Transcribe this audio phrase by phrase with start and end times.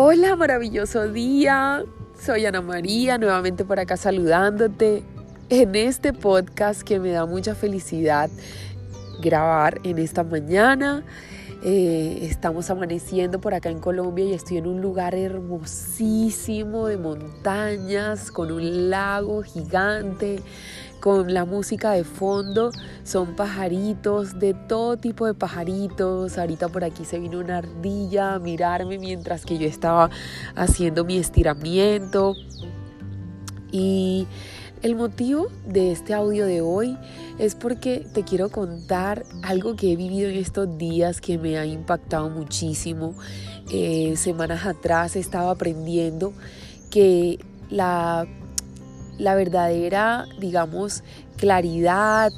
[0.00, 1.82] Hola, maravilloso día.
[2.24, 5.02] Soy Ana María, nuevamente por acá saludándote
[5.48, 8.30] en este podcast que me da mucha felicidad
[9.20, 11.02] grabar en esta mañana.
[11.60, 18.30] Eh, estamos amaneciendo por acá en Colombia y estoy en un lugar hermosísimo de montañas,
[18.30, 20.40] con un lago gigante,
[21.00, 22.70] con la música de fondo.
[23.02, 26.38] Son pajaritos, de todo tipo de pajaritos.
[26.38, 30.10] Ahorita por aquí se vino una ardilla a mirarme mientras que yo estaba
[30.54, 32.36] haciendo mi estiramiento.
[33.72, 34.28] Y
[34.82, 36.96] el motivo de este audio de hoy
[37.38, 41.66] es porque te quiero contar algo que he vivido en estos días que me ha
[41.66, 43.14] impactado muchísimo.
[43.70, 46.32] Eh, semanas atrás estaba aprendiendo
[46.90, 47.38] que
[47.70, 48.26] la
[49.18, 51.02] la verdadera, digamos,
[51.36, 52.32] claridad,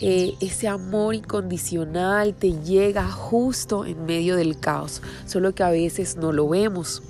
[0.00, 6.16] eh, ese amor incondicional te llega justo en medio del caos, solo que a veces
[6.16, 7.02] no lo vemos.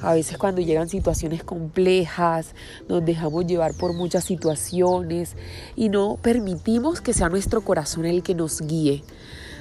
[0.00, 2.54] A veces cuando llegan situaciones complejas,
[2.88, 5.36] nos dejamos llevar por muchas situaciones
[5.74, 9.02] y no permitimos que sea nuestro corazón el que nos guíe.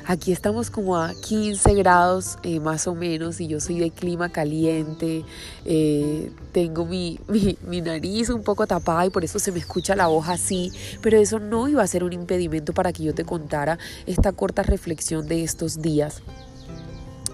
[0.07, 4.29] Aquí estamos como a 15 grados eh, más o menos y yo soy de clima
[4.29, 5.25] caliente,
[5.65, 10.05] eh, tengo mi, mi, nariz un poco tapada y por eso se me escucha la
[10.05, 13.79] voz así, pero eso no iba a ser un impedimento para que yo te contara
[14.05, 16.21] esta corta reflexión de estos días.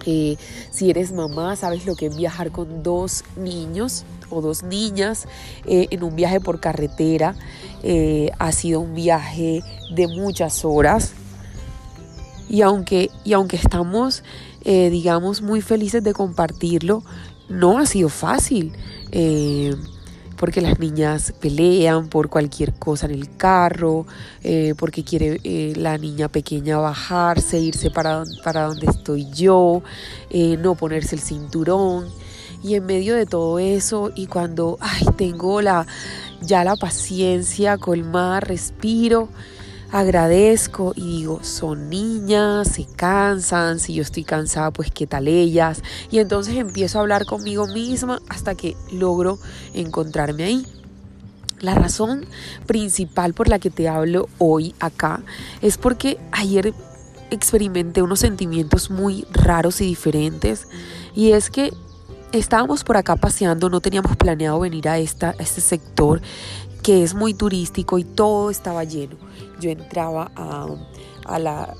[0.06, 0.36] Eh,
[0.70, 5.28] si eres mamá, sabes lo que es viajar con dos niños o dos niñas
[5.66, 7.34] en un viaje por carretera.
[8.38, 9.62] ha sido un viaje
[9.94, 11.12] de muchas horas.
[12.52, 14.22] Y aunque, y aunque estamos,
[14.64, 17.02] eh, digamos, muy felices de compartirlo,
[17.48, 18.72] no ha sido fácil.
[20.42, 24.06] Eh, porque las niñas pelean por cualquier cosa en el carro,
[24.42, 25.40] eh, porque quiere
[25.76, 28.24] la niña pequeña bajarse, irse para,
[28.66, 29.82] donde estoy yo,
[30.58, 32.06] no ponerse el cinturón.
[32.64, 35.86] Y en medio de todo eso, y cuando ay, tengo la,
[36.40, 39.28] ya la paciencia colmada, respiro
[39.92, 45.82] agradezco y digo, son niñas, se cansan, si yo estoy cansada, pues qué tal ellas.
[46.10, 49.38] Y entonces empiezo a hablar conmigo misma hasta que logro
[49.74, 50.66] encontrarme ahí.
[51.60, 52.26] La razón
[52.66, 55.22] principal por la que te hablo hoy acá
[55.60, 56.74] es porque ayer
[57.30, 60.66] experimenté unos sentimientos muy raros y diferentes
[61.14, 61.72] y es que
[62.32, 66.20] estábamos por acá paseando, no teníamos planeado venir a, esta, a este sector
[66.82, 69.16] que es muy turístico y todo estaba lleno.
[69.60, 71.74] Yo entraba a, la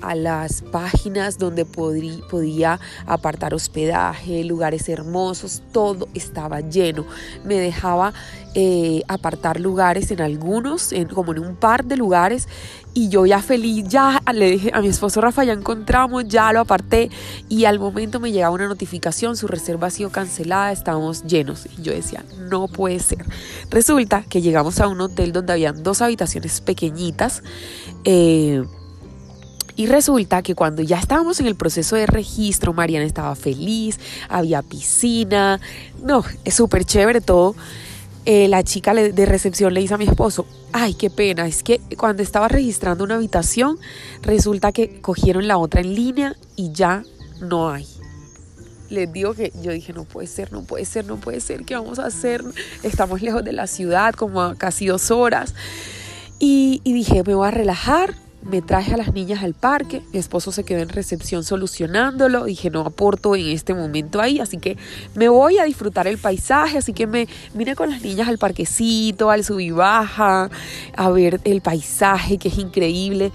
[0.00, 7.06] a las páginas donde podía apartar hospedaje, lugares hermosos, todo estaba lleno.
[7.44, 8.12] Me dejaba
[8.54, 12.48] eh, apartar lugares en algunos, en, como en un par de lugares,
[12.92, 16.60] y yo ya feliz, ya le dije a mi esposo Rafa, ya encontramos, ya lo
[16.60, 17.10] aparté,
[17.48, 21.66] y al momento me llegaba una notificación, su reserva ha sido cancelada, estábamos llenos.
[21.78, 23.24] Y yo decía, no puede ser.
[23.70, 27.42] Resulta que llegamos a un hotel donde habían dos habitaciones pequeñitas.
[28.04, 28.64] Eh,
[29.76, 33.98] y resulta que cuando ya estábamos en el proceso de registro, Mariana estaba feliz,
[34.28, 35.60] había piscina,
[36.02, 37.54] no, es súper chévere todo.
[38.26, 41.80] Eh, la chica de recepción le dice a mi esposo, ay, qué pena, es que
[41.96, 43.78] cuando estaba registrando una habitación,
[44.22, 47.02] resulta que cogieron la otra en línea y ya
[47.40, 47.86] no hay.
[48.90, 51.74] Les digo que yo dije, no puede ser, no puede ser, no puede ser, ¿qué
[51.74, 52.44] vamos a hacer?
[52.82, 55.54] Estamos lejos de la ciudad, como casi dos horas.
[56.38, 60.18] Y, y dije, me voy a relajar, me traje a las niñas al parque, mi
[60.18, 64.76] esposo se quedó en recepción solucionándolo, dije no aporto en este momento ahí, así que
[65.14, 69.30] me voy a disfrutar el paisaje, así que me vine con las niñas al parquecito,
[69.30, 70.50] al sub y baja,
[70.96, 73.32] a ver el paisaje que es increíble.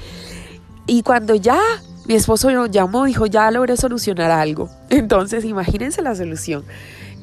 [0.87, 1.59] Y cuando ya
[2.05, 4.69] mi esposo nos llamó, dijo ya logré solucionar algo.
[4.89, 6.63] Entonces imagínense la solución.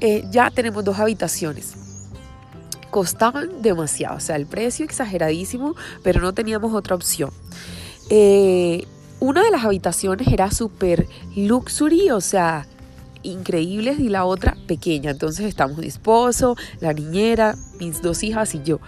[0.00, 1.81] Eh, ya tenemos dos habitaciones
[2.92, 7.30] costaban demasiado, o sea, el precio exageradísimo, pero no teníamos otra opción.
[8.10, 8.86] Eh,
[9.18, 12.66] una de las habitaciones era súper luxury, o sea,
[13.22, 15.10] increíbles y la otra pequeña.
[15.10, 18.80] Entonces estamos mi esposo, la niñera, mis dos hijas y yo.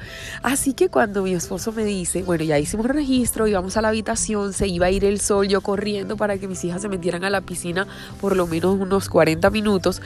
[0.43, 4.53] Así que cuando mi esposo me dice, bueno, ya hicimos registro, íbamos a la habitación,
[4.53, 7.31] se iba a ir el sol, yo corriendo para que mis hijas se metieran a
[7.31, 7.87] la piscina
[8.21, 10.03] por lo menos unos 40 minutos.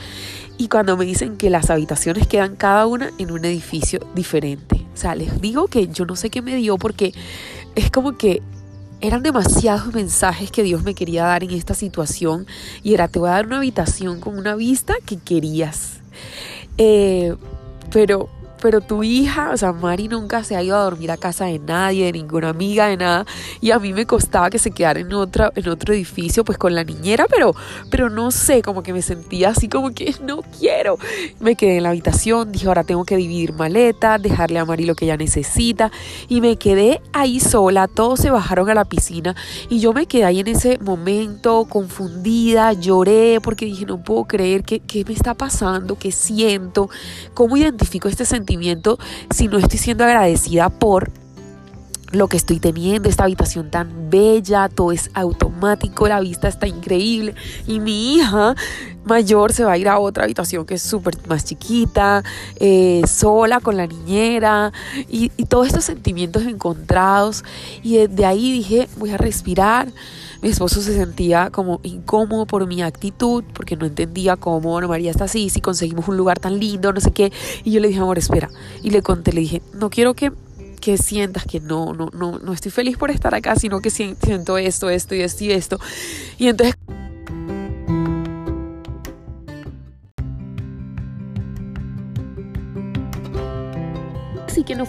[0.57, 4.85] Y cuando me dicen que las habitaciones quedan cada una en un edificio diferente.
[4.93, 7.13] O sea, les digo que yo no sé qué me dio porque
[7.75, 8.41] es como que
[9.01, 12.47] eran demasiados mensajes que Dios me quería dar en esta situación
[12.83, 15.99] y era, te voy a dar una habitación con una vista que querías.
[16.77, 17.35] Eh,
[17.91, 18.29] pero
[18.61, 21.59] pero tu hija, o sea, Mari nunca se ha ido a dormir a casa de
[21.59, 23.25] nadie, de ninguna amiga, de nada.
[23.61, 26.75] Y a mí me costaba que se quedara en, otra, en otro edificio, pues con
[26.75, 27.55] la niñera, pero,
[27.89, 30.97] pero no sé, como que me sentía así como que no quiero.
[31.39, 34.95] Me quedé en la habitación, dije, ahora tengo que dividir maletas, dejarle a Mari lo
[34.95, 35.91] que ella necesita.
[36.27, 39.35] Y me quedé ahí sola, todos se bajaron a la piscina
[39.69, 44.63] y yo me quedé ahí en ese momento confundida, lloré porque dije, no puedo creer
[44.63, 46.89] que, qué me está pasando, qué siento,
[47.33, 48.48] cómo identifico este sentimiento
[49.31, 51.11] si no estoy siendo agradecida por
[52.11, 57.35] lo que estoy teniendo, esta habitación tan bella, todo es automático, la vista está increíble
[57.67, 58.55] y mi hija
[59.05, 62.23] mayor se va a ir a otra habitación que es súper más chiquita,
[62.55, 64.73] eh, sola con la niñera
[65.07, 67.43] y, y todos estos sentimientos encontrados
[67.83, 69.89] y de ahí dije voy a respirar.
[70.41, 75.11] Mi esposo se sentía como incómodo por mi actitud, porque no entendía cómo Ana María
[75.11, 77.31] está así, si conseguimos un lugar tan lindo, no sé qué.
[77.63, 78.49] Y yo le dije, amor, espera.
[78.81, 80.31] Y le conté, le dije, no quiero que
[80.79, 84.57] que sientas que no, no, no, no estoy feliz por estar acá, sino que siento
[84.57, 85.79] esto, esto y esto y esto.
[86.37, 86.75] Y entonces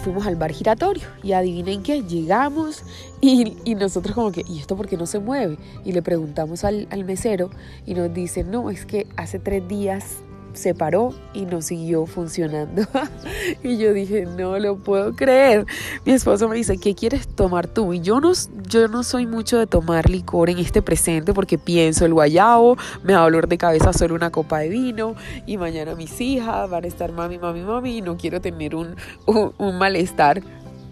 [0.01, 2.83] fuimos al bar giratorio y adivinen qué, llegamos
[3.21, 5.57] y, y, nosotros como que, ¿y esto por qué no se mueve?
[5.85, 7.49] Y le preguntamos al, al mesero
[7.85, 10.17] y nos dice, no, es que hace tres días
[10.53, 12.83] se paró y no siguió funcionando.
[13.63, 15.65] y yo dije, no lo puedo creer.
[16.05, 17.93] Mi esposo me dice, ¿qué quieres tomar tú?
[17.93, 18.31] Y yo no,
[18.67, 23.13] yo no soy mucho de tomar licor en este presente porque pienso el guayabo, me
[23.13, 25.15] da dolor de cabeza solo una copa de vino
[25.45, 28.95] y mañana mis hijas van a estar mami, mami, mami y no quiero tener un,
[29.25, 30.41] un malestar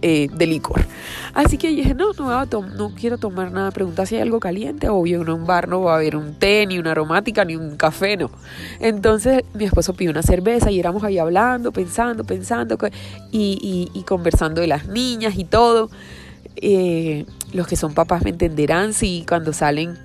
[0.01, 0.81] eh, de licor.
[1.33, 3.71] Así que dije, no, no, quiero tomar nada.
[3.71, 4.87] Pregunta si hay algo caliente.
[4.89, 7.75] Obvio, en un bar no va a haber un té, ni una aromática, ni un
[7.75, 8.31] café, no.
[8.79, 12.77] Entonces mi esposo pidió una cerveza y éramos ahí hablando, pensando, pensando
[13.31, 15.89] y, y, conversando de las niñas y todo.
[16.55, 19.97] Eh, los que son papás me entenderán si cuando salen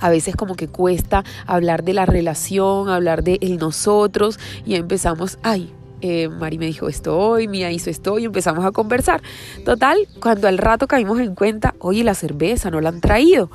[0.00, 5.38] a veces como que cuesta hablar de la relación, hablar de el nosotros y empezamos,
[5.42, 9.22] ay, eh, Mari me dijo esto hoy, Mía hizo esto y empezamos a conversar.
[9.64, 13.50] Total, cuando al rato caímos en cuenta, oye, la cerveza no la han traído.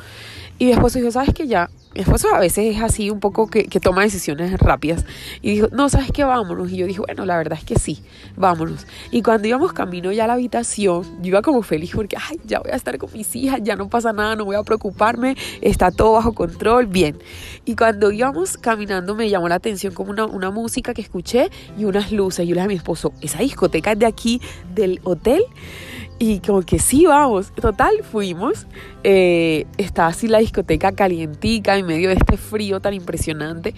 [0.57, 1.47] Y mi esposo dijo, ¿sabes qué?
[1.47, 5.06] Ya, mi esposo a veces es así un poco que, que, toma decisiones rápidas.
[5.41, 6.24] Y dijo, no, ¿sabes qué?
[6.24, 6.71] Vámonos.
[6.71, 8.03] Y yo dije, bueno, la verdad es que sí,
[8.36, 8.86] vámonos.
[9.12, 12.59] Y cuando íbamos camino ya a la habitación, yo iba como feliz porque, ay, ya
[12.59, 15.89] voy a estar con mis hijas, ya no pasa nada, no voy a preocuparme, está
[15.89, 17.18] todo bajo control, bien.
[17.65, 21.85] Y cuando íbamos caminando me llamó la atención como una, una música que escuché y
[21.85, 22.45] unas luces.
[22.45, 24.42] Y yo le dije a mi esposo, esa discoteca es de aquí,
[24.75, 25.44] del hotel.
[26.21, 27.53] Y como que sí, vamos.
[27.56, 28.68] Total, fuimos.
[29.06, 33.74] Eh, estaba así la discoteca calientica en medio de este frío tan impresionante.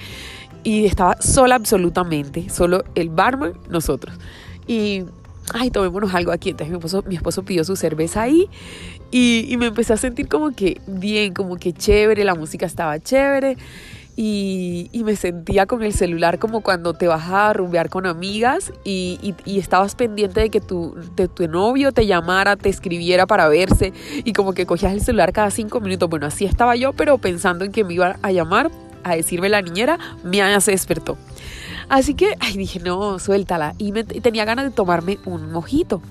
[0.63, 2.49] Y estaba sola absolutamente.
[2.49, 4.15] Solo el barman, nosotros.
[4.67, 5.05] Y,
[5.53, 6.51] ay, tomémonos algo aquí.
[6.51, 8.47] Entonces mi esposo, mi esposo pidió su cerveza ahí.
[9.09, 12.23] Y, y me empecé a sentir como que bien, como que chévere.
[12.23, 13.57] La música estaba chévere.
[14.15, 19.33] Y, me sentía con el celular como cuando te vas a rumbear con amigas y,
[19.45, 20.95] estabas pendiente de que tu,
[21.33, 23.93] tu novio te llamara, te escribiera para verse
[24.23, 26.09] y como que cogías el celular cada cinco minutos.
[26.09, 28.69] Bueno, así estaba yo, pero pensando en que me iba a llamar
[29.03, 31.17] a decirme la niñera, mi aña se despertó.
[31.89, 33.73] Así que, ay, dije, no, suéltala.
[33.77, 36.01] Y, me, y tenía ganas de tomarme un mojito.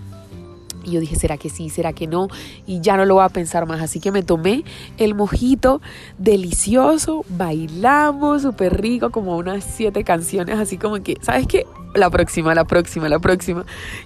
[0.85, 1.69] Y yo dije, ¿será que sí?
[1.69, 2.29] ¿Será que no?
[2.67, 3.81] Y ya no lo voy a pensar más.
[3.81, 4.65] Así que me tomé
[4.99, 5.81] el mojito
[6.19, 11.67] delicioso, bailamos súper rico, como unas siete canciones, así como que, ¿sabes qué?
[11.95, 13.65] La próxima, la próxima, la próxima.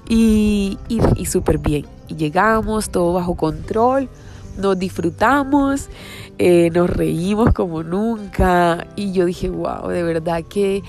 [0.08, 1.86] Y, y, súper bien.
[2.08, 4.08] Y llegamos, todo bajo control,
[4.56, 5.88] nos disfrutamos,
[6.38, 8.86] eh, nos reímos como nunca.
[8.96, 10.82] Y yo dije, wow, de verdad que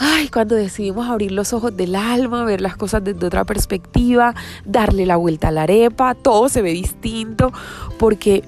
[0.00, 5.04] ay, cuando decidimos abrir los ojos del alma, ver las cosas desde otra perspectiva, darle
[5.04, 7.52] la vuelta a la arepa, todo se ve distinto
[7.98, 8.42] porque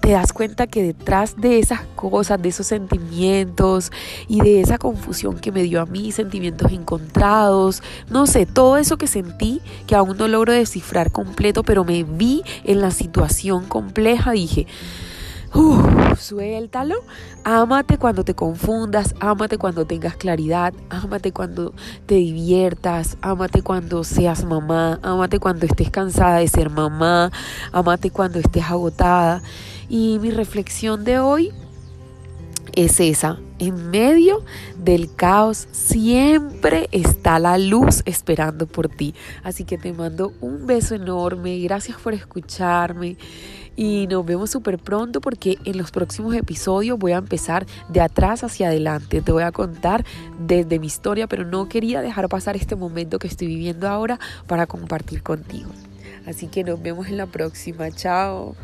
[0.00, 3.92] te das cuenta que detrás de esas cosas, de esos sentimientos
[4.26, 8.98] y de esa confusión que me dio a mí, sentimientos encontrados, no sé, todo eso
[8.98, 14.32] que sentí, que aún no logro descifrar completo, pero me vi en la situación compleja,
[14.32, 14.66] dije,
[15.54, 15.78] Uf,
[16.16, 16.96] suéltalo.
[17.44, 21.74] Ámate cuando te confundas, ámate cuando tengas claridad, ámate cuando
[22.06, 27.30] te diviertas, ámate cuando seas mamá, ámate cuando estés cansada de ser mamá,
[27.72, 29.42] ámate cuando estés agotada.
[29.88, 31.52] Y mi reflexión de hoy
[32.74, 33.38] es esa.
[33.58, 34.44] En medio
[34.76, 39.14] del caos siempre está la luz esperando por ti.
[39.42, 41.58] Así que te mando un beso enorme.
[41.60, 43.16] Gracias por escucharme.
[43.76, 48.44] Y nos vemos súper pronto porque en los próximos episodios voy a empezar de atrás
[48.44, 49.20] hacia adelante.
[49.20, 50.04] Te voy a contar
[50.38, 54.66] desde mi historia, pero no quería dejar pasar este momento que estoy viviendo ahora para
[54.66, 55.70] compartir contigo.
[56.26, 57.90] Así que nos vemos en la próxima.
[57.90, 58.54] Chao.